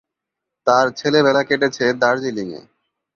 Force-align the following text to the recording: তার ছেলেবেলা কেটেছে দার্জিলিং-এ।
তার 0.67 0.85
ছেলেবেলা 0.91 1.41
কেটেছে 1.43 1.85
দার্জিলিং-এ। 1.93 2.61